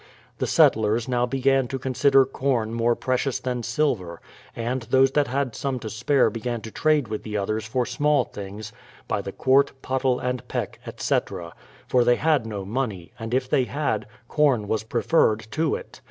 The 0.39 0.47
settlers 0.47 1.07
now 1.07 1.27
began 1.27 1.67
to 1.67 1.77
consider 1.77 2.25
corn 2.25 2.73
more 2.73 2.95
precious 2.95 3.37
than 3.39 3.61
silver; 3.61 4.19
and 4.55 4.81
those 4.89 5.11
that 5.11 5.27
had 5.27 5.53
some 5.55 5.77
to 5.77 5.91
spare 5.91 6.31
began 6.31 6.59
to 6.61 6.71
trade 6.71 7.07
with 7.07 7.21
the 7.21 7.37
others 7.37 7.67
for 7.67 7.85
small 7.85 8.23
things, 8.23 8.71
by 9.07 9.21
the 9.21 9.31
quart, 9.31 9.73
pottle, 9.83 10.19
and 10.19 10.47
peck, 10.47 10.79
etc.; 10.87 11.53
for 11.87 12.03
they 12.03 12.15
had 12.15 12.47
no 12.47 12.65
money, 12.65 13.11
and 13.19 13.31
if 13.31 13.47
they 13.47 13.65
had, 13.65 14.07
corn 14.27 14.67
was 14.67 14.81
preferred 14.81 15.45
to 15.51 15.75
it. 15.75 15.99